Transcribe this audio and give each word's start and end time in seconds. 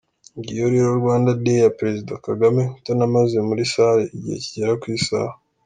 Ngiyo 0.37 0.65
rero 0.73 0.89
Rwanda 1.01 1.31
Day 1.43 1.59
ya 1.63 1.71
Perezida 1.79 2.13
Kagame 2.27 2.61
utanamaze 2.77 3.37
muri 3.47 3.61
Salle 3.71 4.03
igihe 4.15 4.37
kigera 4.43 4.73
ku 4.81 4.87
isaha! 4.97 5.33